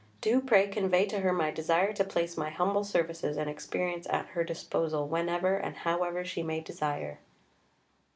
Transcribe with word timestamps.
Do, 0.19 0.41
pray, 0.41 0.67
convey 0.67 1.05
to 1.05 1.19
her 1.19 1.31
my 1.31 1.51
desire 1.51 1.93
to 1.93 2.03
place 2.03 2.35
my 2.35 2.49
humble 2.49 2.83
services 2.83 3.37
and 3.37 3.47
experience 3.47 4.07
at 4.09 4.25
her 4.29 4.43
disposal 4.43 5.07
whenever 5.07 5.57
and 5.57 5.75
however 5.77 6.25
she 6.25 6.41
may 6.41 6.59
desire." 6.59 7.19